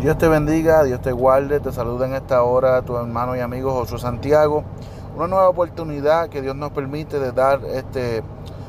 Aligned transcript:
Dios 0.00 0.16
te 0.16 0.28
bendiga, 0.28 0.82
Dios 0.82 1.02
te 1.02 1.12
guarde, 1.12 1.60
te 1.60 1.70
saluda 1.72 2.06
en 2.06 2.14
esta 2.14 2.42
hora 2.42 2.80
tu 2.80 2.96
hermano 2.96 3.36
y 3.36 3.40
amigo 3.40 3.74
Josué 3.74 3.98
Santiago. 3.98 4.64
Una 5.14 5.26
nueva 5.26 5.50
oportunidad 5.50 6.30
que 6.30 6.40
Dios 6.40 6.56
nos 6.56 6.70
permite 6.70 7.18
de 7.18 7.32
dar 7.32 7.60
este, 7.66 8.22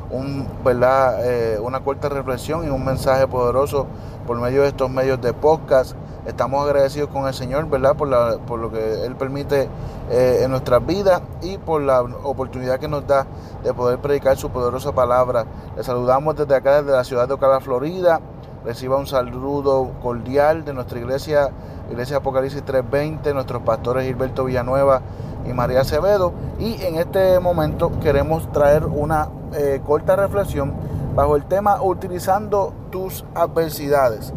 un, 0.09 0.45
¿verdad? 0.65 1.25
Eh, 1.25 1.57
una 1.57 1.79
corta 1.79 2.09
reflexión 2.09 2.67
y 2.67 2.69
un 2.69 2.83
mensaje 2.83 3.27
poderoso 3.27 3.87
por 4.27 4.41
medio 4.41 4.63
de 4.63 4.67
estos 4.67 4.89
medios 4.89 5.21
de 5.21 5.31
podcast. 5.31 5.95
Estamos 6.25 6.65
agradecidos 6.65 7.09
con 7.09 7.25
el 7.25 7.33
Señor, 7.33 7.69
¿verdad? 7.69 7.95
Por, 7.95 8.09
la, 8.09 8.37
por 8.45 8.59
lo 8.59 8.69
que 8.69 9.05
Él 9.05 9.15
permite 9.15 9.69
eh, 10.09 10.41
en 10.43 10.51
nuestras 10.51 10.85
vidas 10.85 11.21
y 11.41 11.57
por 11.57 11.81
la 11.81 12.01
oportunidad 12.01 12.77
que 12.77 12.89
nos 12.89 13.07
da 13.07 13.25
de 13.63 13.73
poder 13.73 13.99
predicar 13.99 14.35
su 14.35 14.49
poderosa 14.49 14.91
palabra. 14.91 15.45
Le 15.77 15.83
saludamos 15.85 16.35
desde 16.35 16.55
acá, 16.55 16.81
desde 16.81 16.91
la 16.91 17.05
ciudad 17.05 17.25
de 17.25 17.35
Ocala, 17.35 17.61
Florida 17.61 18.19
reciba 18.63 18.97
un 18.97 19.07
saludo 19.07 19.91
cordial 20.01 20.63
de 20.65 20.73
nuestra 20.73 20.99
iglesia, 20.99 21.49
Iglesia 21.89 22.17
Apocalipsis 22.17 22.63
320, 22.63 23.33
nuestros 23.33 23.61
pastores 23.63 24.05
Gilberto 24.05 24.45
Villanueva 24.45 25.01
y 25.47 25.53
María 25.53 25.81
Acevedo. 25.81 26.33
Y 26.59 26.81
en 26.83 26.95
este 26.95 27.39
momento 27.39 27.91
queremos 27.99 28.51
traer 28.51 28.85
una 28.85 29.29
eh, 29.53 29.81
corta 29.85 30.15
reflexión 30.15 30.73
bajo 31.15 31.35
el 31.35 31.45
tema 31.45 31.81
utilizando 31.81 32.73
tus 32.91 33.25
adversidades. 33.35 34.33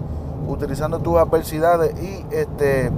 Utilizando 0.48 0.98
tus 0.98 1.19
adversidades 1.19 1.94
y 2.03 2.27
este, 2.31 2.91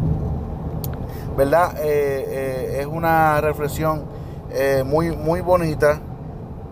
¿verdad? 1.36 1.76
Eh, 1.78 1.84
eh, 1.84 2.80
es 2.80 2.86
una 2.86 3.40
reflexión 3.40 4.16
muy, 4.86 5.14
muy 5.14 5.42
bonita, 5.42 6.00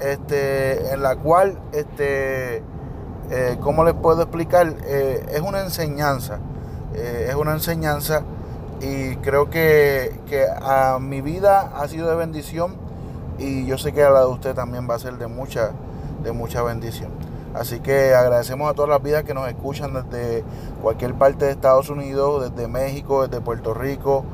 este, 0.01 0.95
en 0.95 1.03
la 1.03 1.17
cual 1.17 1.59
este, 1.73 2.63
eh, 3.31 3.57
¿cómo 3.61 3.85
les 3.85 3.95
puedo 3.95 4.23
explicar? 4.23 4.75
Eh, 4.85 5.25
es 5.33 5.41
una 5.41 5.61
enseñanza, 5.61 6.39
eh, 6.95 7.27
es 7.31 7.35
una 7.35 7.53
enseñanza 7.53 8.23
y 8.81 9.17
creo 9.17 9.49
que, 9.49 10.13
a 10.61 10.99
mi 11.01 11.21
vida 11.21 11.73
ha 11.77 11.89
sido 11.89 12.11
de 12.11 12.17
bendición 12.17 12.75
y 13.39 13.65
yo 13.67 13.79
sé 13.79 13.93
que 13.93 14.03
a 14.03 14.11
la 14.11 14.21
de 14.21 14.27
usted 14.27 14.55
también 14.55 14.89
va 14.89 14.97
a 14.97 14.99
ser 14.99 15.17
de 15.17 15.27
mucha, 15.27 15.71
de 16.23 16.33
mucha 16.33 16.63
bendición. 16.63 17.11
Así 17.55 17.81
que 17.81 18.15
agradecemos 18.15 18.71
a 18.71 18.75
todas 18.75 18.91
las 18.91 19.03
vidas 19.03 19.23
que 19.23 19.33
nos 19.33 19.49
escuchan 19.49 19.95
desde 19.95 20.45
cualquier 20.83 21.15
parte 21.15 21.47
de 21.47 21.53
Estados 21.53 21.89
Unidos, 21.89 22.51
desde 22.51 22.69
México, 22.69 23.27
desde 23.27 23.41
Puerto 23.41 23.75
Rico, 23.75 24.25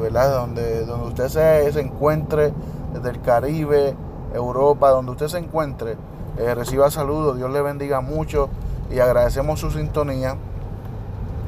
¿verdad? 0.00 0.34
Donde, 0.34 0.84
donde 0.84 1.08
usted 1.08 1.28
se, 1.28 1.72
se 1.72 1.80
encuentre, 1.80 2.52
desde 2.92 3.08
el 3.08 3.22
Caribe, 3.22 3.96
Europa, 4.34 4.90
donde 4.90 5.12
usted 5.12 5.28
se 5.28 5.38
encuentre. 5.38 5.96
Eh, 6.38 6.54
reciba 6.54 6.88
saludos, 6.88 7.36
Dios 7.36 7.50
le 7.50 7.60
bendiga 7.62 8.00
mucho 8.00 8.48
y 8.92 9.00
agradecemos 9.00 9.58
su 9.58 9.72
sintonía. 9.72 10.36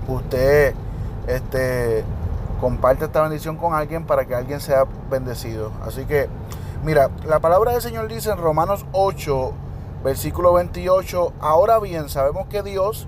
Usted 0.08 0.74
este, 1.28 2.04
comparte 2.60 3.04
esta 3.04 3.22
bendición 3.22 3.56
con 3.56 3.72
alguien 3.72 4.04
para 4.04 4.24
que 4.24 4.34
alguien 4.34 4.58
sea 4.58 4.86
bendecido. 5.08 5.70
Así 5.86 6.06
que, 6.06 6.28
mira, 6.82 7.08
la 7.24 7.38
palabra 7.38 7.70
del 7.70 7.82
Señor 7.82 8.08
dice 8.08 8.30
en 8.30 8.38
Romanos 8.38 8.84
8, 8.90 9.52
versículo 10.02 10.54
28, 10.54 11.34
ahora 11.40 11.78
bien, 11.78 12.08
sabemos 12.08 12.48
que 12.48 12.64
Dios 12.64 13.06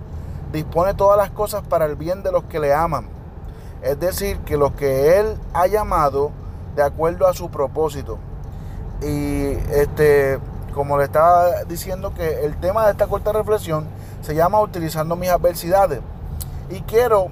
dispone 0.52 0.94
todas 0.94 1.18
las 1.18 1.30
cosas 1.30 1.62
para 1.66 1.86
el 1.86 1.96
bien 1.96 2.22
de 2.22 2.30
los 2.30 2.44
que 2.44 2.60
le 2.60 2.72
aman. 2.72 3.08
Es 3.82 3.98
decir, 3.98 4.38
que 4.40 4.56
los 4.56 4.70
que 4.74 5.18
Él 5.18 5.36
ha 5.52 5.66
llamado 5.66 6.30
de 6.76 6.84
acuerdo 6.84 7.26
a 7.26 7.34
su 7.34 7.50
propósito. 7.50 8.18
Y 9.02 9.54
este 9.72 10.38
como 10.74 10.98
le 10.98 11.04
estaba 11.04 11.64
diciendo 11.64 12.14
que 12.14 12.44
el 12.44 12.56
tema 12.56 12.86
de 12.86 12.92
esta 12.92 13.06
corta 13.06 13.32
reflexión 13.32 13.86
se 14.22 14.34
llama 14.34 14.60
Utilizando 14.60 15.16
mis 15.16 15.30
adversidades. 15.30 16.00
Y 16.70 16.80
quiero 16.82 17.28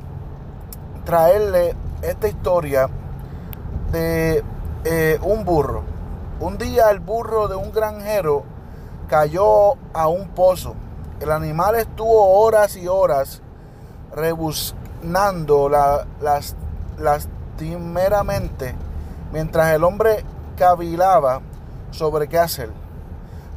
traerle 1.04 1.74
esta 2.02 2.28
historia 2.28 2.88
de 3.92 4.44
eh, 4.84 5.18
un 5.22 5.44
burro. 5.44 5.82
Un 6.40 6.58
día 6.58 6.90
el 6.90 7.00
burro 7.00 7.48
de 7.48 7.56
un 7.56 7.72
granjero 7.72 8.44
cayó 9.08 9.74
a 9.92 10.08
un 10.08 10.28
pozo. 10.28 10.74
El 11.20 11.32
animal 11.32 11.74
estuvo 11.74 12.40
horas 12.40 12.76
y 12.76 12.88
horas 12.88 13.42
rebuscando 14.14 15.68
la, 15.68 16.06
las, 16.20 16.56
lastimeramente 16.98 18.74
mientras 19.32 19.74
el 19.74 19.84
hombre 19.84 20.24
cavilaba 20.56 21.40
sobre 21.90 22.28
qué 22.28 22.38
hacer 22.38 22.79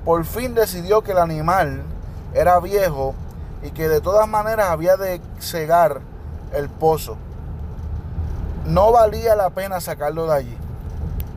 por 0.06 0.26
fin 0.26 0.54
decidió 0.54 1.02
que 1.02 1.12
el 1.12 1.18
animal 1.18 1.84
era 2.34 2.60
viejo 2.60 3.16
y 3.64 3.72
que 3.72 3.88
de 3.88 4.02
todas 4.02 4.28
maneras 4.28 4.70
había 4.70 4.98
de 4.98 5.22
cegar 5.40 6.02
el 6.54 6.70
pozo. 6.70 7.18
No 8.66 8.92
valía 8.92 9.36
la 9.36 9.50
pena 9.50 9.80
sacarlo 9.80 10.28
de 10.28 10.34
allí. 10.34 10.58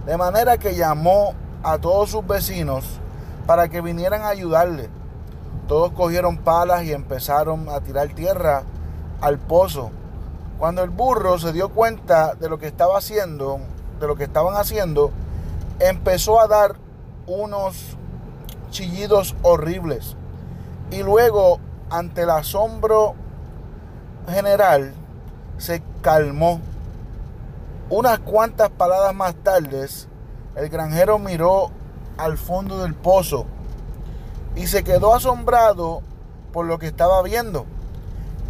De 0.05 0.17
manera 0.17 0.59
que 0.59 0.75
llamó 0.75 1.35
a 1.63 1.79
todos 1.79 2.11
sus 2.11 2.27
vecinos 2.27 2.85
para 3.47 3.69
que 3.69 3.81
vinieran 3.81 4.23
a 4.23 4.29
ayudarle. 4.29 4.89
Todos 5.69 5.93
cogieron 5.93 6.39
palas 6.39 6.85
y 6.85 6.93
empezaron 6.93 7.69
a 7.69 7.81
tirar 7.81 8.09
tierra 8.09 8.63
al 9.21 9.39
pozo. 9.39 9.91
Cuando 10.59 10.83
el 10.83 10.91
burro 10.91 11.39
se 11.39 11.53
dio 11.53 11.69
cuenta 11.69 12.35
de 12.35 12.49
lo 12.49 12.59
que 12.59 12.67
estaba 12.67 12.99
haciendo, 12.99 13.59
de 14.01 14.07
lo 14.07 14.17
que 14.17 14.25
estaban 14.25 14.57
haciendo, 14.57 15.11
empezó 15.81 16.41
a 16.41 16.47
dar 16.47 16.77
unos 17.27 17.96
chillidos 18.71 19.35
horribles. 19.43 20.17
Y 20.91 21.03
luego, 21.03 21.59
ante 21.91 22.23
el 22.23 22.31
asombro 22.31 23.15
general, 24.29 24.95
se 25.59 25.83
calmó. 26.03 26.61
Unas 27.89 28.19
cuantas 28.21 28.71
paradas 28.71 29.15
más 29.15 29.35
tarde, 29.37 29.87
el 30.57 30.69
granjero 30.69 31.19
miró 31.19 31.71
al 32.19 32.39
fondo 32.39 32.83
del 32.83 32.95
pozo 32.95 33.47
y 34.57 34.67
se 34.67 34.83
quedó 34.83 35.15
asombrado 35.15 36.03
por 36.53 36.67
lo 36.67 36.79
que 36.79 36.87
estaba 36.87 37.23
viendo. 37.23 37.67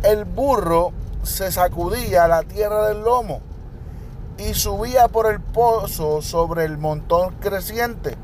El 0.03 0.25
burro 0.25 0.93
se 1.23 1.51
sacudía 1.51 2.29
la 2.29 2.45
tierra 2.45 2.89
del 2.89 3.03
lomo 3.03 3.41
y 4.39 4.55
subía 4.55 5.09
por 5.09 5.27
el 5.27 5.41
pozo 5.41 6.23
sobre 6.23 6.65
el 6.65 6.79
montón 6.79 7.35
creciente. 7.41 8.17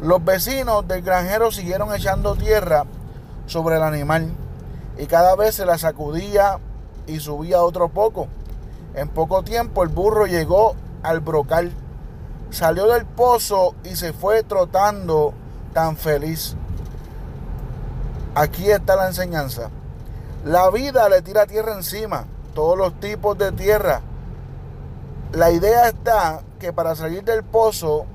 Los 0.00 0.22
vecinos 0.22 0.86
del 0.86 1.02
granjero 1.02 1.50
siguieron 1.50 1.94
echando 1.94 2.36
tierra 2.36 2.84
sobre 3.46 3.76
el 3.76 3.82
animal 3.82 4.30
y 4.98 5.06
cada 5.06 5.34
vez 5.36 5.54
se 5.54 5.64
la 5.64 5.78
sacudía 5.78 6.58
y 7.06 7.20
subía 7.20 7.62
otro 7.62 7.88
poco. 7.88 8.28
En 8.94 9.08
poco 9.08 9.42
tiempo 9.42 9.82
el 9.82 9.88
burro 9.88 10.26
llegó 10.26 10.74
al 11.02 11.20
brocal, 11.20 11.72
salió 12.50 12.86
del 12.88 13.06
pozo 13.06 13.74
y 13.84 13.96
se 13.96 14.12
fue 14.12 14.42
trotando 14.42 15.32
tan 15.72 15.96
feliz. 15.96 16.56
Aquí 18.34 18.70
está 18.70 18.96
la 18.96 19.06
enseñanza. 19.06 19.70
La 20.44 20.70
vida 20.70 21.08
le 21.08 21.22
tira 21.22 21.46
tierra 21.46 21.72
encima, 21.72 22.26
todos 22.54 22.76
los 22.76 23.00
tipos 23.00 23.36
de 23.38 23.50
tierra. 23.52 24.02
La 25.32 25.50
idea 25.50 25.88
está 25.88 26.42
que 26.60 26.72
para 26.72 26.94
salir 26.94 27.24
del 27.24 27.42
pozo 27.42 28.06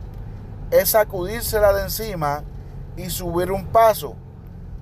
es 0.71 0.89
sacudírsela 0.89 1.73
de 1.73 1.83
encima 1.83 2.43
y 2.97 3.09
subir 3.09 3.51
un 3.51 3.67
paso. 3.67 4.15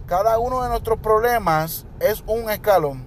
Cada 0.05 0.39
uno 0.39 0.63
de 0.63 0.69
nuestros 0.69 0.99
problemas 0.99 1.85
es 1.99 2.23
un 2.25 2.49
escalón. 2.49 3.05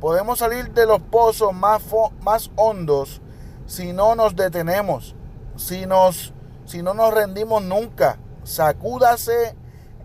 Podemos 0.00 0.38
salir 0.38 0.70
de 0.72 0.86
los 0.86 1.00
pozos 1.00 1.52
más, 1.52 1.82
más 2.22 2.50
hondos 2.56 3.20
si 3.66 3.92
no 3.92 4.14
nos 4.14 4.36
detenemos, 4.36 5.14
si, 5.56 5.86
nos, 5.86 6.32
si 6.64 6.82
no 6.82 6.94
nos 6.94 7.12
rendimos 7.12 7.62
nunca. 7.62 8.18
Sacúdase 8.44 9.56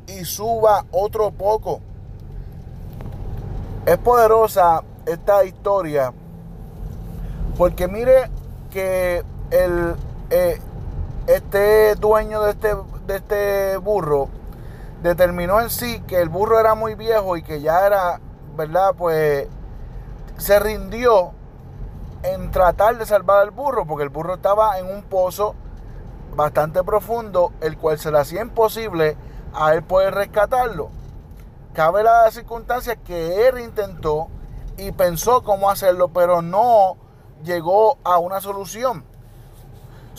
y 0.08 0.26
suba 0.26 0.86
otro 0.92 1.32
poco. 1.32 1.82
Es 3.86 3.98
poderosa 3.98 4.84
esta 5.06 5.46
historia 5.46 6.14
porque 7.58 7.88
mire 7.88 8.30
que 8.72 9.24
el, 9.52 9.96
eh, 10.30 10.60
este 11.28 11.96
dueño 11.96 12.42
de 12.42 12.52
este, 12.52 12.76
de 13.08 13.16
este 13.16 13.78
burro 13.78 14.30
determinó 15.02 15.62
en 15.62 15.70
sí 15.70 16.02
que 16.02 16.20
el 16.20 16.30
burro 16.30 16.60
era 16.60 16.76
muy 16.76 16.96
viejo 16.96 17.38
y 17.38 17.44
que 17.44 17.62
ya 17.62 17.86
era, 17.86 18.20
¿verdad? 18.56 18.94
Pues 18.98 19.48
se 20.38 20.60
rindió 20.60 21.32
en 22.24 22.52
tratar 22.52 22.98
de 22.98 23.06
salvar 23.06 23.40
al 23.40 23.52
burro, 23.52 23.86
porque 23.86 24.04
el 24.04 24.10
burro 24.10 24.36
estaba 24.36 24.80
en 24.80 24.88
un 24.88 25.04
pozo 25.04 25.56
bastante 26.36 26.84
profundo, 26.84 27.52
el 27.62 27.78
cual 27.78 28.00
se 28.00 28.12
le 28.12 28.20
hacía 28.20 28.42
imposible 28.42 29.18
a 29.54 29.74
él 29.74 29.84
poder 29.84 30.16
rescatarlo. 30.16 30.90
Cabe 31.74 32.04
la 32.04 32.30
circunstancia 32.32 32.96
que 32.96 33.48
él 33.48 33.60
intentó 33.60 34.30
y 34.78 34.92
pensó 34.92 35.44
cómo 35.44 35.70
hacerlo, 35.70 36.10
pero 36.10 36.42
no 36.42 36.98
llegó 37.44 37.98
a 38.04 38.18
una 38.18 38.42
solución. 38.42 39.04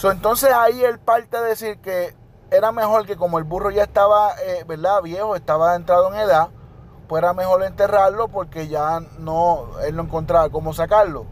Entonces 0.02 0.52
ahí 0.52 0.82
él 0.82 0.98
parte 0.98 1.36
a 1.36 1.40
decir 1.40 1.78
que 1.78 2.14
era 2.50 2.72
mejor 2.72 3.06
que 3.06 3.16
como 3.16 3.38
el 3.38 3.44
burro 3.44 3.70
ya 3.70 3.84
estaba, 3.84 4.34
eh, 4.42 4.64
¿verdad? 4.66 5.02
Viejo, 5.02 5.34
estaba 5.34 5.74
entrado 5.74 6.12
en 6.12 6.20
edad, 6.20 6.48
pues 7.08 7.22
era 7.22 7.32
mejor 7.32 7.62
enterrarlo 7.64 8.28
porque 8.28 8.68
ya 8.68 9.00
no, 9.18 9.66
él 9.86 9.96
no 9.96 10.02
encontraba 10.02 10.50
cómo 10.50 10.72
sacarlo. 10.74 11.26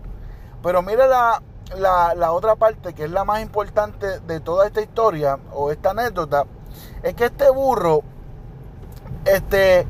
Pero 0.63 0.83
mire 0.83 1.07
la, 1.09 1.43
la, 1.77 2.33
otra 2.33 2.57
parte 2.57 2.95
que 2.95 3.05
es 3.05 3.11
la 3.11 3.25
más 3.25 3.43
importante 3.43 4.21
de 4.21 4.41
toda 4.41 4.67
esta 4.67 4.81
historia 4.81 5.39
o 5.53 5.71
esta 5.71 5.91
anécdota, 5.91 6.45
es 7.03 7.15
que 7.15 7.27
este 7.27 7.51
burro, 7.51 8.03
este, 9.25 9.87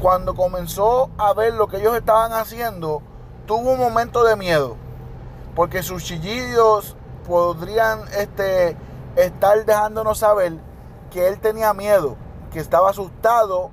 cuando 0.00 0.34
comenzó 0.34 1.10
a 1.18 1.32
ver 1.34 1.54
lo 1.54 1.68
que 1.68 1.78
ellos 1.78 1.96
estaban 1.96 2.32
haciendo, 2.32 3.02
tuvo 3.46 3.72
un 3.72 3.78
momento 3.78 4.24
de 4.24 4.36
miedo, 4.36 4.76
porque 5.54 5.82
sus 5.82 6.04
chillidos 6.04 6.96
podrían 7.26 8.00
este, 8.16 8.76
estar 9.16 9.64
dejándonos 9.64 10.18
saber 10.18 10.54
que 11.10 11.28
él 11.28 11.40
tenía 11.40 11.74
miedo, 11.74 12.16
que 12.52 12.60
estaba 12.60 12.90
asustado 12.90 13.70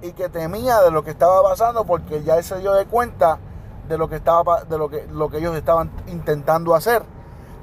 y 0.00 0.12
que 0.12 0.28
temía 0.28 0.80
de 0.80 0.90
lo 0.90 1.02
que 1.02 1.10
estaba 1.10 1.42
pasando, 1.42 1.84
porque 1.84 2.22
ya 2.22 2.36
él 2.36 2.44
se 2.44 2.58
dio 2.58 2.72
de 2.74 2.86
cuenta 2.86 3.38
de 3.88 3.98
lo 3.98 4.08
que 4.08 4.16
estaba 4.16 4.64
de 4.64 4.78
lo 4.78 4.88
que, 4.88 5.06
lo 5.06 5.28
que 5.28 5.38
ellos 5.38 5.56
estaban 5.56 5.90
intentando 6.06 6.74
hacer. 6.74 7.02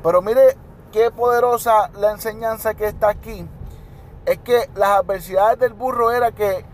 Pero 0.02 0.22
mire 0.22 0.58
qué 0.92 1.12
poderosa 1.12 1.90
la 2.00 2.12
enseñanza 2.12 2.74
que 2.74 2.88
está 2.88 3.10
aquí. 3.10 3.48
Es 4.26 4.40
que 4.40 4.70
las 4.76 5.00
adversidades 5.00 5.60
del 5.60 5.74
burro 5.74 6.12
era 6.12 6.32
que 6.32 6.66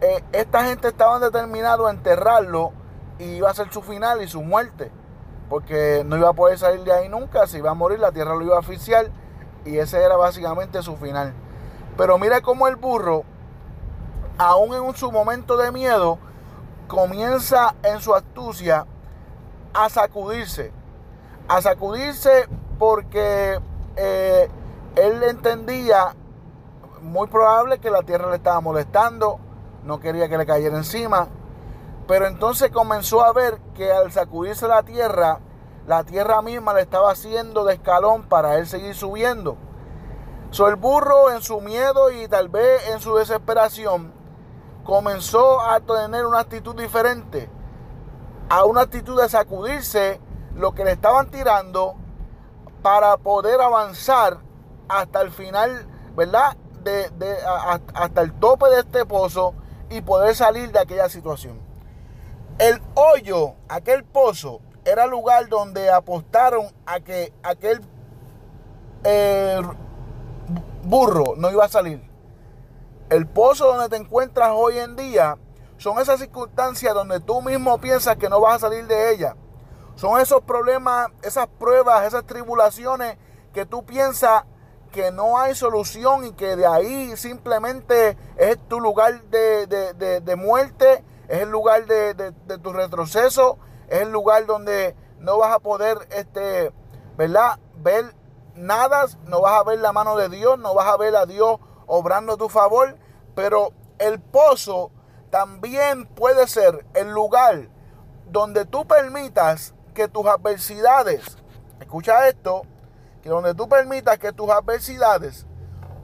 eh, 0.00 0.24
esta 0.32 0.64
gente 0.64 0.88
estaba 0.88 1.18
determinado 1.18 1.86
a 1.86 1.90
enterrarlo 1.90 2.72
y 3.18 3.24
iba 3.24 3.50
a 3.50 3.54
ser 3.54 3.72
su 3.72 3.82
final 3.82 4.22
y 4.22 4.28
su 4.28 4.42
muerte. 4.42 4.90
Porque 5.48 6.02
no 6.04 6.16
iba 6.16 6.28
a 6.28 6.32
poder 6.32 6.58
salir 6.58 6.84
de 6.84 6.92
ahí 6.92 7.08
nunca, 7.08 7.46
se 7.46 7.58
iba 7.58 7.70
a 7.70 7.74
morir, 7.74 7.98
la 7.98 8.12
tierra 8.12 8.34
lo 8.34 8.44
iba 8.44 8.56
a 8.56 8.60
asfixiar 8.60 9.10
y 9.64 9.78
ese 9.78 10.02
era 10.02 10.16
básicamente 10.16 10.82
su 10.82 10.96
final. 10.96 11.32
Pero 11.96 12.18
mire 12.18 12.42
cómo 12.42 12.68
el 12.68 12.76
burro, 12.76 13.24
aún 14.36 14.74
en 14.74 14.94
su 14.94 15.10
momento 15.10 15.56
de 15.56 15.72
miedo, 15.72 16.18
comienza 16.86 17.74
en 17.82 18.00
su 18.00 18.14
astucia 18.14 18.86
a 19.74 19.88
sacudirse. 19.88 20.72
A 21.48 21.62
sacudirse 21.62 22.48
porque 22.78 23.58
eh, 23.96 24.48
él 24.96 25.22
entendía 25.22 26.14
muy 27.02 27.28
probable 27.28 27.78
que 27.78 27.90
la 27.90 28.02
tierra 28.02 28.30
le 28.30 28.36
estaba 28.36 28.60
molestando, 28.60 29.38
no 29.84 30.00
quería 30.00 30.28
que 30.28 30.38
le 30.38 30.46
cayera 30.46 30.76
encima. 30.76 31.28
Pero 32.08 32.26
entonces 32.26 32.70
comenzó 32.70 33.22
a 33.22 33.32
ver 33.32 33.60
que 33.74 33.92
al 33.92 34.10
sacudirse 34.10 34.66
la 34.66 34.82
tierra, 34.82 35.40
la 35.86 36.02
tierra 36.04 36.42
misma 36.42 36.74
le 36.74 36.80
estaba 36.80 37.12
haciendo 37.12 37.64
de 37.64 37.74
escalón 37.74 38.28
para 38.28 38.56
él 38.56 38.66
seguir 38.66 38.94
subiendo. 38.94 39.56
So, 40.50 40.66
el 40.68 40.76
burro 40.76 41.30
en 41.30 41.42
su 41.42 41.60
miedo 41.60 42.10
y 42.10 42.26
tal 42.26 42.48
vez 42.48 42.88
en 42.88 43.00
su 43.00 43.14
desesperación 43.14 44.14
comenzó 44.82 45.60
a 45.60 45.78
tener 45.80 46.24
una 46.24 46.40
actitud 46.40 46.74
diferente 46.74 47.50
a 48.48 48.64
una 48.64 48.82
actitud 48.82 49.20
de 49.20 49.28
sacudirse 49.28 50.20
lo 50.54 50.74
que 50.74 50.84
le 50.84 50.92
estaban 50.92 51.30
tirando 51.30 51.96
para 52.82 53.18
poder 53.18 53.60
avanzar 53.60 54.38
hasta 54.88 55.20
el 55.20 55.30
final, 55.30 55.86
¿verdad? 56.16 56.56
De, 56.82 57.10
hasta 57.92 58.22
el 58.22 58.32
tope 58.38 58.70
de 58.70 58.80
este 58.80 59.04
pozo 59.04 59.52
y 59.90 60.00
poder 60.00 60.34
salir 60.34 60.72
de 60.72 60.78
aquella 60.78 61.10
situación. 61.10 61.67
El 62.58 62.82
hoyo, 62.94 63.54
aquel 63.68 64.04
pozo, 64.04 64.60
era 64.84 65.04
el 65.04 65.10
lugar 65.10 65.48
donde 65.48 65.90
apostaron 65.90 66.66
a 66.86 67.00
que 67.00 67.32
aquel 67.42 67.80
eh, 69.04 69.60
burro 70.82 71.34
no 71.36 71.50
iba 71.50 71.64
a 71.64 71.68
salir. 71.68 72.02
El 73.10 73.26
pozo 73.26 73.68
donde 73.68 73.88
te 73.88 73.96
encuentras 73.96 74.50
hoy 74.54 74.78
en 74.78 74.96
día 74.96 75.36
son 75.76 75.98
esas 76.00 76.18
circunstancias 76.18 76.92
donde 76.94 77.20
tú 77.20 77.40
mismo 77.42 77.78
piensas 77.78 78.16
que 78.16 78.28
no 78.28 78.40
vas 78.40 78.56
a 78.56 78.68
salir 78.68 78.86
de 78.86 79.12
ellas. 79.12 79.34
Son 79.94 80.20
esos 80.20 80.42
problemas, 80.42 81.08
esas 81.22 81.46
pruebas, 81.46 82.06
esas 82.06 82.24
tribulaciones 82.24 83.16
que 83.52 83.66
tú 83.66 83.84
piensas 83.84 84.44
que 84.92 85.10
no 85.12 85.38
hay 85.38 85.54
solución 85.54 86.24
y 86.26 86.32
que 86.32 86.56
de 86.56 86.66
ahí 86.66 87.16
simplemente 87.16 88.16
es 88.36 88.58
tu 88.68 88.80
lugar 88.80 89.22
de, 89.24 90.34
muerte, 90.36 91.04
es 91.28 91.42
el 91.42 91.50
lugar 91.50 91.86
de, 91.86 92.32
tu 92.62 92.72
retroceso, 92.72 93.58
es 93.88 94.00
el 94.00 94.10
lugar 94.10 94.46
donde 94.46 94.96
no 95.18 95.38
vas 95.38 95.54
a 95.54 95.58
poder, 95.58 95.98
este, 96.10 96.72
¿verdad? 97.16 97.58
Ver 97.76 98.14
nada, 98.54 99.06
no 99.26 99.42
vas 99.42 99.60
a 99.60 99.64
ver 99.64 99.78
la 99.78 99.92
mano 99.92 100.16
de 100.16 100.28
Dios, 100.28 100.58
no 100.58 100.74
vas 100.74 100.88
a 100.88 100.96
ver 100.96 101.14
a 101.16 101.26
Dios 101.26 101.60
obrando 101.86 102.36
tu 102.36 102.48
favor, 102.48 102.96
pero 103.34 103.72
el 103.98 104.20
pozo 104.20 104.90
también 105.30 106.06
puede 106.06 106.46
ser 106.46 106.86
el 106.94 107.10
lugar 107.10 107.68
donde 108.26 108.64
tú 108.64 108.86
permitas 108.86 109.74
que 109.94 110.08
tus 110.08 110.26
adversidades, 110.26 111.38
escucha 111.80 112.28
esto, 112.28 112.62
que 113.22 113.28
donde 113.28 113.54
tú 113.54 113.68
permitas 113.68 114.18
que 114.18 114.32
tus 114.32 114.48
adversidades 114.50 115.46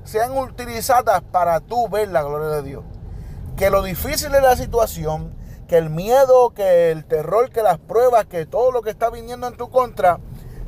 sean 0.05 0.37
utilizadas 0.37 1.23
para 1.23 1.61
tú 1.61 1.88
ver 1.88 2.09
la 2.09 2.23
gloria 2.23 2.49
de 2.49 2.62
Dios. 2.62 2.85
Que 3.56 3.70
lo 3.70 3.82
difícil 3.82 4.32
de 4.32 4.40
la 4.40 4.56
situación, 4.56 5.34
que 5.68 5.78
el 5.78 5.90
miedo, 5.90 6.54
que 6.54 6.90
el 6.90 7.04
terror, 7.04 7.50
que 7.50 7.62
las 7.62 7.78
pruebas, 7.78 8.26
que 8.26 8.46
todo 8.46 8.72
lo 8.72 8.82
que 8.82 8.90
está 8.90 9.10
viniendo 9.10 9.46
en 9.46 9.56
tu 9.56 9.70
contra, 9.70 10.18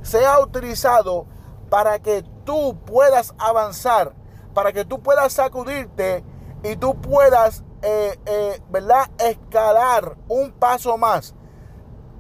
sea 0.03 0.39
utilizado 0.41 1.27
para 1.69 1.99
que 1.99 2.25
tú 2.45 2.79
puedas 2.85 3.35
avanzar, 3.39 4.15
para 4.55 4.73
que 4.73 4.85
tú 4.85 5.01
puedas 5.03 5.33
sacudirte 5.33 6.25
y 6.63 6.77
tú 6.77 7.01
puedas 7.01 7.65
eh, 7.83 8.19
eh. 8.27 8.63
Escalar 9.19 10.17
un 10.29 10.53
paso 10.53 10.97
más 10.97 11.35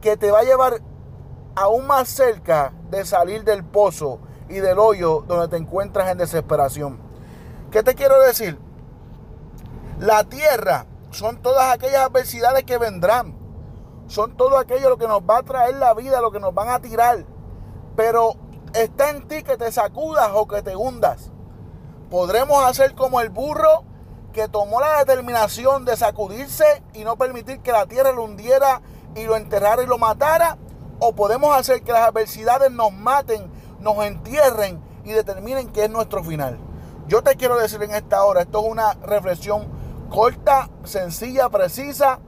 que 0.00 0.16
te 0.16 0.30
va 0.30 0.40
a 0.40 0.44
llevar 0.44 0.80
aún 1.54 1.86
más 1.86 2.08
cerca 2.08 2.72
de 2.90 3.04
salir 3.04 3.44
del 3.44 3.64
pozo 3.64 4.20
y 4.48 4.54
del 4.54 4.78
hoyo 4.78 5.24
donde 5.26 5.48
te 5.48 5.56
encuentras 5.56 6.10
en 6.10 6.18
desesperación. 6.18 6.98
¿Qué 7.70 7.82
te 7.82 7.94
quiero 7.94 8.20
decir? 8.20 8.58
La 9.98 10.24
tierra 10.24 10.86
son 11.10 11.40
todas 11.40 11.72
aquellas 11.72 12.04
adversidades 12.04 12.64
que 12.64 12.76
vendrán. 12.76 13.34
Son 14.08 14.36
todo 14.36 14.58
aquello 14.58 14.90
lo 14.90 14.98
que 14.98 15.08
nos 15.08 15.22
va 15.22 15.38
a 15.38 15.42
traer 15.42 15.76
la 15.76 15.94
vida, 15.94 16.20
lo 16.20 16.30
que 16.30 16.38
nos 16.38 16.54
van 16.54 16.68
a 16.68 16.80
tirar. 16.80 17.24
Pero 17.96 18.34
está 18.74 19.10
en 19.10 19.26
ti 19.26 19.42
que 19.42 19.56
te 19.56 19.72
sacudas 19.72 20.30
o 20.34 20.46
que 20.46 20.62
te 20.62 20.76
hundas. 20.76 21.30
Podremos 22.10 22.62
hacer 22.64 22.94
como 22.94 23.20
el 23.20 23.30
burro 23.30 23.84
que 24.34 24.48
tomó 24.48 24.80
la 24.80 24.98
determinación 24.98 25.86
de 25.86 25.96
sacudirse 25.96 26.82
y 26.92 27.04
no 27.04 27.16
permitir 27.16 27.60
que 27.60 27.72
la 27.72 27.86
tierra 27.86 28.12
lo 28.12 28.24
hundiera 28.24 28.82
y 29.14 29.24
lo 29.24 29.34
enterrara 29.34 29.82
y 29.82 29.86
lo 29.86 29.96
matara, 29.96 30.58
o 31.00 31.14
podemos 31.14 31.56
hacer 31.56 31.82
que 31.82 31.92
las 31.92 32.06
adversidades 32.06 32.70
nos 32.70 32.92
maten, 32.92 33.50
nos 33.80 34.04
entierren 34.04 34.78
y 35.04 35.12
determinen 35.12 35.72
qué 35.72 35.84
es 35.84 35.90
nuestro 35.90 36.22
final. 36.22 36.58
Yo 37.08 37.22
te 37.22 37.36
quiero 37.36 37.56
decir 37.56 37.82
en 37.82 37.94
esta 37.94 38.24
hora, 38.24 38.42
esto 38.42 38.60
es 38.60 38.70
una 38.70 38.92
reflexión 38.94 39.75
corta, 40.08 40.70
sencilla, 40.84 41.48
precisa. 41.48 42.20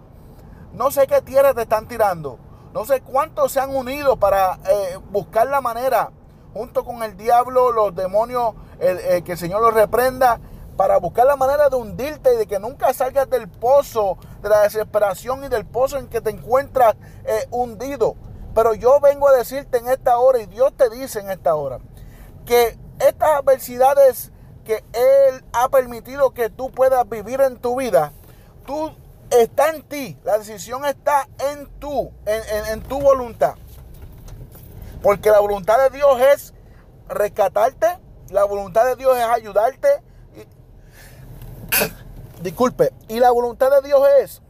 No 0.72 0.90
sé 0.90 1.06
qué 1.06 1.22
tierra 1.22 1.54
te 1.54 1.62
están 1.62 1.88
tirando. 1.88 2.38
No 2.72 2.84
sé 2.84 3.00
cuántos 3.00 3.52
se 3.52 3.60
han 3.60 3.74
unido 3.74 4.16
para 4.16 4.58
eh, 4.68 4.98
buscar 5.10 5.46
la 5.46 5.60
manera, 5.60 6.12
junto 6.52 6.84
con 6.84 7.02
el 7.02 7.16
diablo, 7.16 7.72
los 7.72 7.94
demonios, 7.94 8.54
el, 8.78 9.24
que 9.24 9.32
el 9.32 9.38
Señor 9.38 9.62
los 9.62 9.74
reprenda 9.74 10.40
para 10.76 10.98
buscar 10.98 11.26
la 11.26 11.34
manera 11.34 11.68
de 11.68 11.76
hundirte 11.76 12.34
y 12.34 12.36
de 12.36 12.46
que 12.46 12.60
nunca 12.60 12.94
salgas 12.94 13.28
del 13.28 13.48
pozo 13.48 14.16
de 14.42 14.48
la 14.48 14.60
desesperación 14.60 15.42
y 15.42 15.48
del 15.48 15.66
pozo 15.66 15.98
en 15.98 16.06
que 16.06 16.20
te 16.20 16.30
encuentras 16.30 16.94
eh, 17.24 17.46
hundido. 17.50 18.14
Pero 18.54 18.74
yo 18.74 19.00
vengo 19.00 19.28
a 19.28 19.32
decirte 19.32 19.78
en 19.78 19.88
esta 19.88 20.18
hora 20.18 20.40
y 20.40 20.46
Dios 20.46 20.72
te 20.76 20.88
dice 20.88 21.20
en 21.20 21.30
esta 21.30 21.54
hora 21.54 21.80
que 22.44 22.78
estas 23.00 23.40
adversidades 23.40 24.32
que 24.68 24.84
Él 24.92 25.42
ha 25.54 25.70
permitido 25.70 26.34
que 26.34 26.50
tú 26.50 26.70
puedas 26.70 27.08
vivir 27.08 27.40
en 27.40 27.56
tu 27.56 27.76
vida, 27.76 28.12
tú 28.66 28.92
está 29.30 29.70
en 29.70 29.82
ti, 29.82 30.18
la 30.24 30.36
decisión 30.36 30.84
está 30.84 31.26
en 31.38 31.66
tú, 31.78 32.12
en, 32.26 32.82
tu 32.82 33.00
voluntad. 33.00 33.54
Porque 35.02 35.30
la 35.30 35.40
voluntad 35.40 35.78
de 35.78 35.96
Dios 35.96 36.20
es 36.20 36.52
rescatarte, 37.08 37.98
la 38.28 38.44
voluntad 38.44 38.84
de 38.84 38.96
Dios 38.96 39.16
es 39.16 39.24
ayudarte, 39.24 39.88
disculpe, 42.42 42.92
y 43.08 43.20
la 43.20 43.30
voluntad 43.30 43.70
de 43.70 43.88
Dios 43.88 44.02
es 44.20 44.42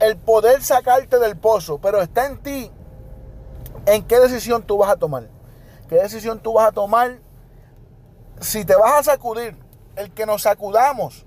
el 0.00 0.16
poder 0.16 0.64
sacarte 0.64 1.20
del 1.20 1.36
pozo, 1.36 1.78
pero 1.78 2.02
está 2.02 2.26
en 2.26 2.38
ti 2.38 2.72
en 3.86 4.02
qué 4.02 4.18
decisión 4.18 4.64
tú 4.64 4.78
vas 4.78 4.90
a 4.90 4.96
tomar. 4.96 5.28
¿Qué 5.88 5.94
decisión 5.94 6.40
tú 6.40 6.54
vas 6.54 6.66
a 6.66 6.72
tomar? 6.72 7.20
Si 8.42 8.64
te 8.64 8.74
vas 8.74 9.08
a 9.08 9.12
sacudir, 9.12 9.56
el 9.94 10.12
que 10.12 10.26
nos 10.26 10.42
sacudamos 10.42 11.24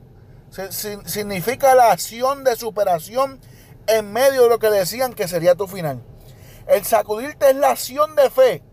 significa 0.70 1.74
la 1.74 1.92
acción 1.92 2.44
de 2.44 2.56
superación 2.56 3.40
en 3.88 4.12
medio 4.12 4.44
de 4.44 4.50
lo 4.50 4.60
que 4.60 4.70
decían 4.70 5.14
que 5.14 5.28
sería 5.28 5.56
tu 5.56 5.68
final. 5.68 6.04
El 6.68 6.84
sacudirte 6.84 7.50
es 7.50 7.56
la 7.56 7.72
acción 7.72 8.16
de 8.16 8.30
fe. 8.30 8.64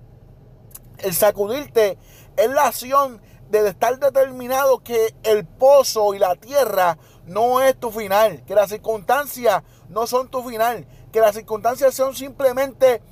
El 0.99 1.14
sacudirte 1.14 1.99
es 2.37 2.50
la 2.50 2.66
acción 2.66 3.20
de 3.50 3.68
estar 3.68 3.99
determinado 3.99 4.82
que 4.82 5.14
el 5.22 5.44
pozo 5.44 6.14
y 6.14 6.18
la 6.18 6.34
tierra 6.34 6.99
no 7.26 7.61
es 7.61 7.78
tu 7.78 7.90
final, 7.90 8.44
que 8.44 8.54
las 8.54 8.70
circunstancias 8.70 9.62
no 9.88 10.06
son 10.06 10.28
tu 10.28 10.42
final, 10.42 10.87
que 11.12 11.20
las 11.20 11.37
circunstancias 11.37 11.94
son 11.94 12.14
simplemente 12.16 13.02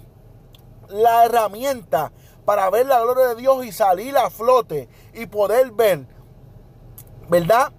la 0.88 1.25
herramienta 1.25 2.12
para 2.50 2.69
ver 2.69 2.85
la 2.85 3.00
gloria 3.00 3.28
de 3.28 3.37
Dios 3.37 3.64
y 3.64 3.71
salir 3.71 4.19
a 4.19 4.28
flote 4.28 4.88
y 5.14 5.26
poder 5.26 5.71
ver, 5.71 6.04
¿verdad? 7.28 7.71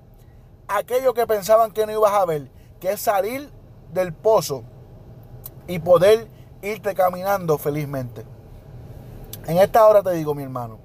Aquello 0.65 1.13
que 1.13 1.27
pensaban 1.27 1.73
que 1.73 1.85
no 1.85 1.91
ibas 1.91 2.13
a 2.13 2.23
ver, 2.23 2.49
que 2.79 2.93
es 2.93 3.01
salir 3.01 3.51
del 3.91 4.13
pozo 4.13 4.63
y 5.67 5.79
poder 5.79 6.29
irte 6.61 6.95
caminando 6.95 7.57
felizmente. 7.57 8.23
En 9.45 9.57
esta 9.57 9.85
hora 9.85 10.01
te 10.01 10.11
digo, 10.11 10.33
mi 10.35 10.43
hermano, 10.43 10.79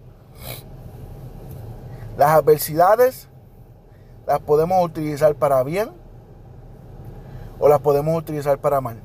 las 2.19 2.31
adversidades 2.31 3.28
las 4.26 4.40
podemos 4.40 4.85
utilizar 4.85 5.33
para 5.37 5.62
bien 5.62 5.93
o 7.61 7.69
las 7.69 7.78
podemos 7.78 8.19
utilizar 8.19 8.59
para 8.59 8.81
mal. 8.81 9.00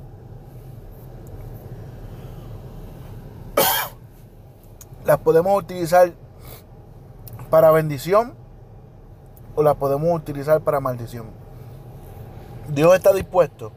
Las 5.04 5.18
podemos 5.18 5.58
utilizar 5.58 6.12
para 7.50 7.70
bendición 7.70 8.34
o 9.54 9.62
las 9.62 9.76
podemos 9.76 10.14
utilizar 10.14 10.60
para 10.62 10.80
maldición. 10.80 11.26
Dios 12.68 12.94
está 12.94 13.12
dispuesto 13.12 13.72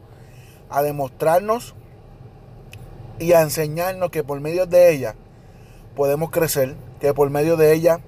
a 0.70 0.82
demostrarnos 0.82 1.74
y 3.18 3.32
a 3.32 3.42
enseñarnos 3.42 4.10
que 4.10 4.24
por 4.24 4.40
medio 4.40 4.66
de 4.66 4.92
ella 4.92 5.14
podemos 5.94 6.30
crecer, 6.30 6.76
que 7.00 7.12
por 7.14 7.30
medio 7.30 7.56
de 7.56 7.72
ella 7.72 8.00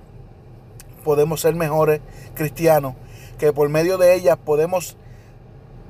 podemos 1.05 1.41
ser 1.41 1.55
mejores 1.55 2.01
cristianos, 2.35 2.95
que 3.39 3.53
por 3.53 3.69
medio 3.69 3.99
de 3.99 4.15
ella 4.15 4.37
podemos 4.37 4.97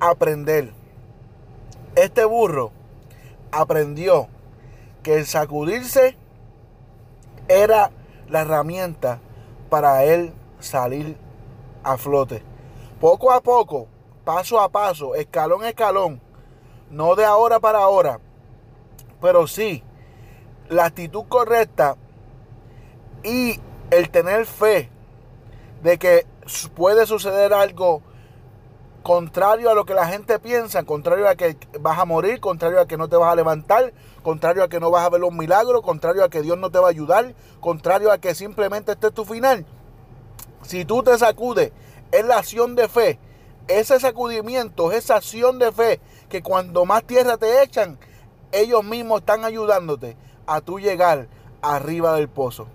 aprender. 0.00 0.73
Este 1.97 2.25
burro 2.25 2.73
aprendió 3.50 4.28
que 5.02 5.16
el 5.16 5.26
sacudirse 5.26 6.16
era 7.49 7.90
la 8.28 8.43
herramienta 8.43 9.21
para 9.71 10.05
él 10.05 10.33
salir 10.61 11.17
a 11.83 11.97
flote. 11.97 12.43
Poco 13.00 13.33
a 13.33 13.40
poco, 13.40 13.88
paso 14.25 14.61
a 14.61 14.69
paso, 14.69 15.14
escalón 15.14 15.64
a 15.64 15.71
escalón, 15.71 16.21
no 16.90 17.14
de 17.14 17.25
ahora 17.25 17.61
para 17.61 17.78
ahora, 17.78 18.21
pero 19.21 19.47
sí 19.47 19.83
la 20.69 20.87
actitud 20.87 21.25
correcta 21.28 21.97
y 23.23 23.61
el 23.90 24.11
tener 24.11 24.47
fe 24.47 24.90
de 25.83 25.99
que 25.99 26.26
puede 26.75 27.07
suceder 27.07 27.52
algo 27.52 28.02
contrario 29.09 29.71
a 29.71 29.75
lo 29.75 29.87
que 29.87 29.95
la 29.95 30.07
gente 30.07 30.38
piensa, 30.38 30.83
contrario 30.83 31.31
a 31.31 31.35
que 31.35 31.57
vas 31.81 31.99
a 31.99 32.05
morir, 32.05 32.41
contrario 32.41 32.79
a 32.79 32.87
que 32.87 32.99
no 32.99 33.09
te 33.09 33.17
vas 33.17 33.33
a 33.33 33.37
levantar, 33.37 33.95
contrario 34.23 34.62
a 34.62 34.69
que 34.69 34.81
no 34.81 34.91
vas 34.91 35.07
a 35.07 35.09
ver 35.09 35.25
un 35.25 35.35
milagro, 35.35 35.81
contrario 35.81 36.23
a 36.23 36.29
que 36.29 36.43
Dios 36.43 36.59
no 36.59 36.71
te 36.71 36.79
va 36.79 36.88
a 36.88 36.91
ayudar, 36.91 37.35
contrario 37.59 38.12
a 38.12 38.19
que 38.19 38.35
simplemente 38.35 38.93
este 38.93 39.07
es 39.07 39.15
tu 39.15 39.25
final. 39.25 39.65
Si 40.61 40.85
tú 40.85 41.03
te 41.03 41.17
sacudes, 41.17 41.73
es 42.12 42.27
la 42.27 42.37
acción 42.37 42.75
de 42.75 42.87
fe, 42.87 43.19
ese 43.67 43.99
sacudimiento, 43.99 44.93
esa 44.93 45.17
acción 45.17 45.59
de 45.59 45.73
fe, 45.73 46.00
que 46.29 46.43
cuando 46.43 46.85
más 46.85 47.03
tierra 47.03 47.38
te 47.38 47.62
echan, 47.62 47.99
ellos 48.53 48.85
mismos 48.85 49.21
están 49.21 49.43
ayudándote 49.47 50.19
a 50.47 50.61
tú 50.61 50.81
llegar 50.81 51.29
arriba 51.62 52.12
del 52.12 52.29
pozo. 52.29 52.67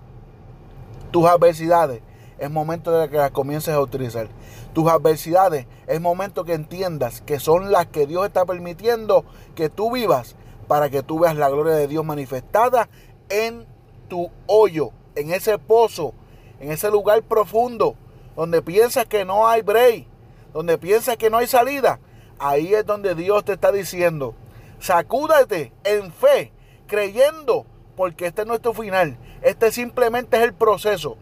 Tus 1.11 1.27
adversidades, 1.27 2.01
es 2.43 2.51
momento 2.51 2.91
de 2.91 3.09
que 3.09 3.17
las 3.17 3.31
comiences 3.31 3.73
a 3.73 3.79
utilizar. 3.79 4.27
Tus 4.73 4.89
adversidades, 4.89 5.65
es 5.87 6.01
momento 6.01 6.43
que 6.43 6.53
entiendas 6.53 7.21
que 7.21 7.39
son 7.39 7.71
las 7.71 7.87
que 7.87 8.05
Dios 8.05 8.25
está 8.25 8.45
permitiendo 8.45 9.23
que 9.55 9.69
tú 9.69 9.91
vivas 9.91 10.35
para 10.67 10.89
que 10.89 11.03
tú 11.03 11.19
veas 11.19 11.37
la 11.37 11.49
gloria 11.49 11.73
de 11.73 11.87
Dios 11.87 12.03
manifestada 12.03 12.89
en 13.29 13.65
tu 14.09 14.29
hoyo, 14.45 14.89
en 15.15 15.31
ese 15.31 15.57
pozo, 15.57 16.13
en 16.59 16.71
ese 16.71 16.91
lugar 16.91 17.23
profundo, 17.23 17.95
donde 18.35 18.61
piensas 18.61 19.05
que 19.05 19.23
no 19.23 19.47
hay 19.47 19.61
break, 19.61 20.05
donde 20.53 20.77
piensas 20.77 21.15
que 21.15 21.29
no 21.29 21.37
hay 21.37 21.47
salida. 21.47 21.99
Ahí 22.39 22.73
es 22.73 22.85
donde 22.85 23.15
Dios 23.15 23.45
te 23.45 23.53
está 23.53 23.71
diciendo, 23.71 24.35
sacúdate 24.79 25.71
en 25.85 26.11
fe, 26.11 26.51
creyendo, 26.87 27.65
porque 27.95 28.25
este 28.25 28.43
no 28.43 28.55
es 28.55 28.61
tu 28.61 28.73
final, 28.73 29.17
este 29.43 29.71
simplemente 29.71 30.35
es 30.35 30.43
el 30.43 30.53
proceso. 30.53 31.15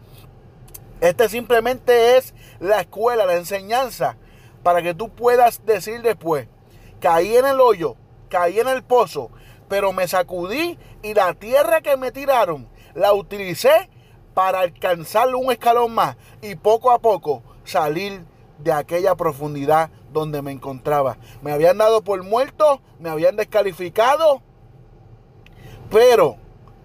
Este 1.01 1.27
simplemente 1.29 2.17
es 2.17 2.35
la 2.59 2.81
escuela, 2.81 3.25
la 3.25 3.35
enseñanza, 3.35 4.17
para 4.61 4.83
que 4.83 4.93
tú 4.93 5.09
puedas 5.09 5.65
decir 5.65 6.03
después, 6.03 6.47
caí 6.99 7.35
en 7.35 7.47
el 7.47 7.59
hoyo, 7.59 7.95
caí 8.29 8.59
en 8.59 8.67
el 8.67 8.83
pozo, 8.83 9.31
pero 9.67 9.93
me 9.93 10.07
sacudí 10.07 10.77
y 11.01 11.15
la 11.15 11.33
tierra 11.33 11.81
que 11.81 11.97
me 11.97 12.11
tiraron 12.11 12.69
la 12.93 13.13
utilicé 13.13 13.89
para 14.35 14.59
alcanzar 14.59 15.33
un 15.33 15.51
escalón 15.51 15.91
más 15.95 16.17
y 16.39 16.53
poco 16.55 16.91
a 16.91 16.99
poco 16.99 17.41
salir 17.63 18.23
de 18.59 18.71
aquella 18.71 19.15
profundidad 19.15 19.89
donde 20.13 20.43
me 20.43 20.51
encontraba. 20.51 21.17
Me 21.41 21.51
habían 21.51 21.79
dado 21.79 22.03
por 22.03 22.21
muerto, 22.23 22.79
me 22.99 23.09
habían 23.09 23.35
descalificado, 23.35 24.43
pero 25.89 26.37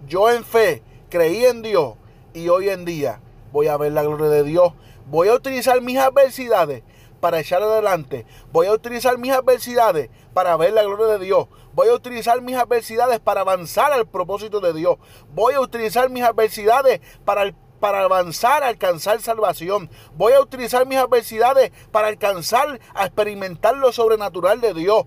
yo 0.07 0.31
en 0.31 0.43
fe 0.43 0.81
creí 1.07 1.45
en 1.45 1.61
Dios 1.61 1.93
y 2.33 2.49
hoy 2.49 2.69
en 2.69 2.83
día 2.83 3.21
voy 3.51 3.67
a 3.67 3.77
ver 3.77 3.91
la 3.91 4.03
gloria 4.03 4.27
de 4.29 4.43
Dios. 4.43 4.73
Voy 5.05 5.29
a 5.29 5.33
utilizar 5.35 5.81
mis 5.81 5.97
adversidades 5.97 6.83
para 7.19 7.39
echar 7.39 7.61
adelante. 7.61 8.25
Voy 8.51 8.67
a 8.67 8.73
utilizar 8.73 9.17
mis 9.17 9.31
adversidades 9.31 10.09
para 10.33 10.55
ver 10.57 10.73
la 10.73 10.83
gloria 10.83 11.17
de 11.17 11.25
Dios. 11.25 11.47
Voy 11.73 11.89
a 11.89 11.93
utilizar 11.93 12.41
mis 12.41 12.55
adversidades 12.55 13.19
para 13.19 13.41
avanzar 13.41 13.91
al 13.91 14.07
propósito 14.07 14.59
de 14.59 14.73
Dios. 14.73 14.97
Voy 15.33 15.53
a 15.53 15.61
utilizar 15.61 16.09
mis 16.09 16.23
adversidades 16.23 17.01
para, 17.25 17.53
para 17.79 18.01
avanzar 18.01 18.63
alcanzar 18.63 19.21
salvación. 19.21 19.89
Voy 20.15 20.33
a 20.33 20.41
utilizar 20.41 20.85
mis 20.85 20.97
adversidades 20.97 21.71
para 21.91 22.07
alcanzar 22.07 22.79
a 22.93 23.05
experimentar 23.05 23.75
lo 23.77 23.91
sobrenatural 23.91 24.61
de 24.61 24.73
Dios. 24.73 25.05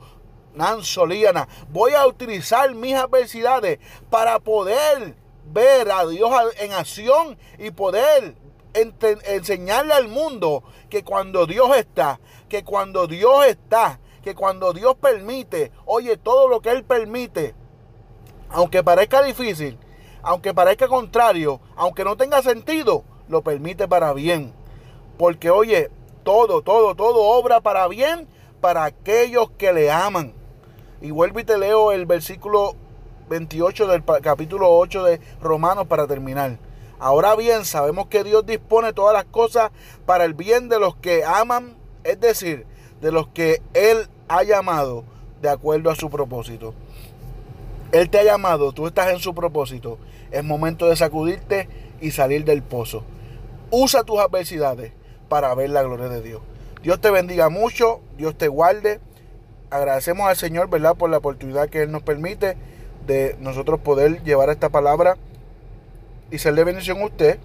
Nansolíana. 0.54 1.48
Voy 1.70 1.92
a 1.92 2.06
utilizar 2.06 2.74
mis 2.74 2.94
adversidades 2.94 3.78
para 4.10 4.40
poder 4.40 5.16
ver 5.46 5.90
a 5.90 6.06
Dios 6.06 6.30
en 6.58 6.72
acción 6.72 7.38
y 7.58 7.70
poder 7.70 8.34
enseñarle 8.72 9.92
al 9.92 10.08
mundo 10.08 10.62
que 10.88 11.02
cuando 11.02 11.46
Dios 11.46 11.76
está, 11.76 12.20
que 12.48 12.64
cuando 12.64 13.06
Dios 13.06 13.46
está, 13.46 14.00
que 14.22 14.34
cuando 14.34 14.72
Dios 14.72 14.96
permite, 14.96 15.72
oye, 15.86 16.16
todo 16.16 16.48
lo 16.48 16.60
que 16.60 16.70
Él 16.70 16.84
permite, 16.84 17.54
aunque 18.50 18.82
parezca 18.82 19.22
difícil, 19.22 19.78
aunque 20.22 20.54
parezca 20.54 20.88
contrario, 20.88 21.60
aunque 21.76 22.04
no 22.04 22.16
tenga 22.16 22.42
sentido, 22.42 23.04
lo 23.28 23.42
permite 23.42 23.88
para 23.88 24.12
bien. 24.12 24.52
Porque, 25.16 25.50
oye, 25.50 25.90
todo, 26.22 26.62
todo, 26.62 26.94
todo 26.94 27.22
obra 27.22 27.60
para 27.60 27.86
bien 27.88 28.28
para 28.60 28.84
aquellos 28.84 29.50
que 29.52 29.72
le 29.72 29.90
aman. 29.90 30.34
Y 31.00 31.10
vuelvo 31.10 31.40
y 31.40 31.44
te 31.44 31.56
leo 31.56 31.92
el 31.92 32.06
versículo 32.06 32.74
28 33.30 33.86
del 33.86 34.02
capítulo 34.22 34.76
8 34.76 35.04
de 35.04 35.20
Romanos 35.40 35.86
para 35.86 36.08
terminar. 36.08 36.58
Ahora 36.98 37.36
bien, 37.36 37.64
sabemos 37.64 38.08
que 38.08 38.24
Dios 38.24 38.44
dispone 38.44 38.92
todas 38.92 39.14
las 39.14 39.24
cosas 39.24 39.70
para 40.04 40.24
el 40.24 40.34
bien 40.34 40.68
de 40.68 40.80
los 40.80 40.96
que 40.96 41.24
aman, 41.24 41.76
es 42.02 42.18
decir, 42.18 42.66
de 43.00 43.12
los 43.12 43.28
que 43.28 43.62
Él 43.72 44.08
ha 44.26 44.42
llamado 44.42 45.04
de 45.40 45.48
acuerdo 45.48 45.90
a 45.90 45.94
su 45.94 46.10
propósito. 46.10 46.74
Él 47.92 48.10
te 48.10 48.18
ha 48.18 48.24
llamado, 48.24 48.72
tú 48.72 48.88
estás 48.88 49.12
en 49.12 49.20
su 49.20 49.32
propósito. 49.32 49.98
Es 50.32 50.42
momento 50.42 50.88
de 50.88 50.96
sacudirte 50.96 51.68
y 52.00 52.10
salir 52.10 52.44
del 52.44 52.64
pozo. 52.64 53.04
Usa 53.70 54.02
tus 54.02 54.18
adversidades 54.18 54.92
para 55.28 55.54
ver 55.54 55.70
la 55.70 55.84
gloria 55.84 56.08
de 56.08 56.20
Dios. 56.20 56.42
Dios 56.82 57.00
te 57.00 57.10
bendiga 57.12 57.48
mucho, 57.48 58.00
Dios 58.18 58.36
te 58.36 58.48
guarde. 58.48 58.98
Agradecemos 59.70 60.28
al 60.28 60.36
Señor, 60.36 60.68
¿verdad?, 60.68 60.96
por 60.96 61.10
la 61.10 61.18
oportunidad 61.18 61.68
que 61.68 61.82
Él 61.82 61.92
nos 61.92 62.02
permite 62.02 62.56
de 63.06 63.36
nosotros 63.40 63.80
poder 63.80 64.22
llevar 64.22 64.50
esta 64.50 64.68
palabra 64.68 65.16
y 66.30 66.38
ser 66.38 66.54
de 66.54 66.62
bendición 66.64 67.00
a 67.00 67.06
usted. 67.06 67.38